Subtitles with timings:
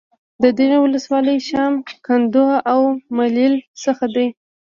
[0.43, 1.73] د دغې ولسوالۍ شام،
[2.05, 2.81] کندو او
[3.17, 3.53] ملیل
[3.83, 4.17] څخه د